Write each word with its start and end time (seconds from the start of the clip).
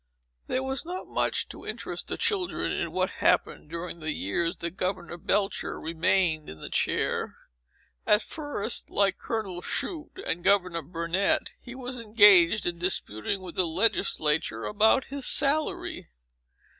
There 0.47 0.63
was 0.63 0.83
not 0.83 1.05
much 1.05 1.47
to 1.49 1.63
interest 1.63 2.07
the 2.07 2.17
children, 2.17 2.71
in 2.71 2.91
what 2.91 3.11
happened 3.19 3.69
during 3.69 3.99
the 3.99 4.09
years 4.09 4.57
that 4.57 4.71
Governor 4.71 5.15
Belcher 5.15 5.79
remained 5.79 6.49
in 6.49 6.59
the 6.59 6.71
chair. 6.71 7.37
At 8.07 8.23
first, 8.23 8.89
like 8.89 9.19
Colonel 9.19 9.61
Shute 9.61 10.19
and 10.25 10.43
Governor 10.43 10.81
Burnet, 10.81 11.53
he 11.61 11.75
was 11.75 11.99
engaged 11.99 12.65
in 12.65 12.79
disputing 12.79 13.41
with 13.41 13.53
the 13.53 13.67
legislature 13.67 14.65
about 14.65 15.05
his 15.05 15.27
salary. 15.27 16.09